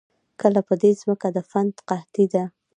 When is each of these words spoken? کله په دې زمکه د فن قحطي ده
کله 0.41 0.61
په 0.67 0.73
دې 0.81 0.91
زمکه 0.99 1.29
د 1.35 1.37
فن 1.49 1.67
قحطي 1.89 2.25
ده 2.33 2.43